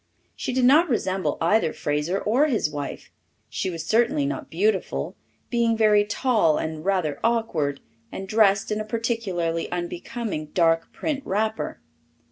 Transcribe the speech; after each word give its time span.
She 0.35 0.51
did 0.51 0.65
not 0.65 0.89
resemble 0.89 1.37
either 1.39 1.73
Fraser 1.73 2.17
or 2.17 2.47
his 2.47 2.71
wife. 2.71 3.11
She 3.49 3.69
was 3.69 3.85
certainly 3.85 4.25
not 4.25 4.49
beautiful, 4.49 5.15
being 5.51 5.77
very 5.77 6.03
tall 6.05 6.57
and 6.57 6.83
rather 6.83 7.19
awkward, 7.23 7.81
and 8.11 8.27
dressed 8.27 8.71
in 8.71 8.81
a 8.81 8.83
particularly 8.83 9.71
unbecoming 9.71 10.47
dark 10.55 10.91
print 10.91 11.21
wrapper. 11.23 11.81